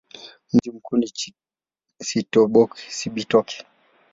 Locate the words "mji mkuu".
0.53-0.97